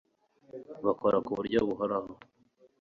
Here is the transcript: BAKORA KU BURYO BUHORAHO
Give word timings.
BAKORA 0.85 1.17
KU 1.25 1.31
BURYO 1.37 1.59
BUHORAHO 1.67 2.11